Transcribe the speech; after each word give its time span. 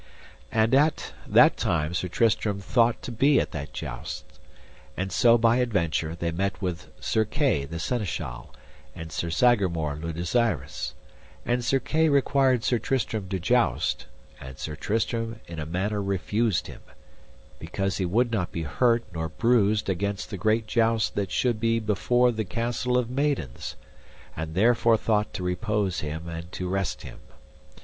And 0.51 0.73
at 0.73 1.13
that 1.27 1.57
time 1.57 1.93
Sir 1.93 2.07
Tristram 2.07 2.59
thought 2.59 3.03
to 3.03 3.11
be 3.11 3.39
at 3.39 3.51
that 3.51 3.71
jousts; 3.71 4.23
and 4.97 5.11
so 5.11 5.37
by 5.37 5.57
adventure 5.57 6.15
they 6.15 6.31
met 6.31 6.59
with 6.59 6.87
Sir 6.99 7.23
Kay, 7.23 7.65
the 7.65 7.77
Seneschal, 7.77 8.51
and 8.95 9.11
Sir 9.11 9.29
Sagramore 9.29 9.95
le 10.01 10.11
Desirous; 10.11 10.95
and 11.45 11.63
Sir 11.63 11.79
Kay 11.79 12.09
required 12.09 12.63
Sir 12.63 12.79
Tristram 12.79 13.29
to 13.29 13.39
joust, 13.39 14.07
and 14.39 14.57
Sir 14.57 14.75
Tristram 14.75 15.39
in 15.45 15.59
a 15.59 15.67
manner 15.67 16.01
refused 16.01 16.65
him, 16.65 16.81
because 17.59 17.97
he 17.97 18.05
would 18.07 18.31
not 18.31 18.51
be 18.51 18.63
hurt 18.63 19.03
nor 19.13 19.29
bruised 19.29 19.87
against 19.87 20.31
the 20.31 20.35
great 20.37 20.65
jousts 20.65 21.11
that 21.11 21.29
should 21.29 21.59
be 21.59 21.79
before 21.79 22.31
the 22.31 22.43
Castle 22.43 22.97
of 22.97 23.11
Maidens, 23.11 23.75
and 24.35 24.55
therefore 24.55 24.97
thought 24.97 25.31
to 25.35 25.43
repose 25.43 25.99
him 25.99 26.27
and 26.27 26.51
to 26.53 26.67
rest 26.67 27.03
him. 27.03 27.19